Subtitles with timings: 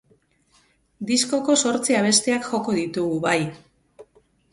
[1.09, 3.37] Diskoko zortzi abestiak joko ditugu, bai.